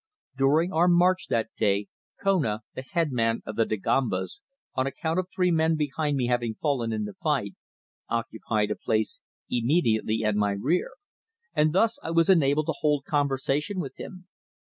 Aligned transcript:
During 0.35 0.73
our 0.73 0.87
march 0.87 1.27
that 1.27 1.49
day, 1.55 1.85
Kona, 2.19 2.61
the 2.73 2.81
headman 2.81 3.43
of 3.45 3.55
the 3.55 3.67
Dagombas, 3.67 4.41
on 4.73 4.87
account 4.87 5.19
of 5.19 5.27
three 5.29 5.51
men 5.51 5.75
behind 5.75 6.17
me 6.17 6.25
having 6.25 6.55
fallen 6.55 6.91
in 6.91 7.03
the 7.03 7.13
fight, 7.21 7.53
occupied 8.09 8.71
a 8.71 8.75
place 8.75 9.19
immediately 9.47 10.23
at 10.23 10.33
my 10.35 10.53
rear, 10.53 10.93
and 11.53 11.71
thus 11.71 11.99
I 12.01 12.09
was 12.09 12.29
enabled 12.31 12.65
to 12.65 12.73
hold 12.79 13.05
conversation 13.05 13.79
with 13.79 13.97
him. 13.97 14.27